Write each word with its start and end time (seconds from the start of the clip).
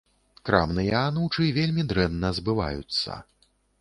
Крамныя 0.47 0.95
анучы 1.09 1.45
вельмі 1.57 1.83
дрэнна 1.91 2.33
збываюцца. 2.39 3.19